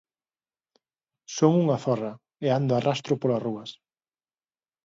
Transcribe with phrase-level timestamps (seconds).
[1.35, 2.13] Son unha zorra
[2.45, 3.69] e ando a rastro polas rúas